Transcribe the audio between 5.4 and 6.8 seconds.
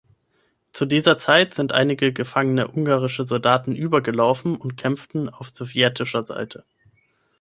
sowjetischer Seite.